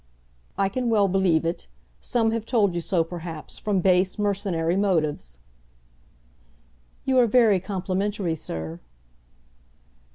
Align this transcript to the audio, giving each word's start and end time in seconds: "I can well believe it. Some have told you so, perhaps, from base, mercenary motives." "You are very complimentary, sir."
"I 0.57 0.67
can 0.67 0.89
well 0.89 1.07
believe 1.07 1.45
it. 1.45 1.67
Some 1.99 2.31
have 2.31 2.43
told 2.43 2.73
you 2.73 2.81
so, 2.81 3.03
perhaps, 3.03 3.59
from 3.59 3.81
base, 3.81 4.17
mercenary 4.17 4.75
motives." 4.75 5.37
"You 7.05 7.19
are 7.19 7.27
very 7.27 7.59
complimentary, 7.59 8.33
sir." 8.33 8.79